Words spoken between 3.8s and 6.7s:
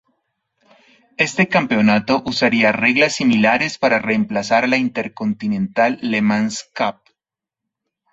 reemplazar a la Intercontinental Le Mans